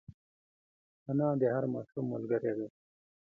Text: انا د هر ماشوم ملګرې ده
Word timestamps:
انا 1.09 1.27
د 1.41 1.43
هر 1.55 1.63
ماشوم 1.73 2.05
ملګرې 2.13 2.53
ده 2.57 2.67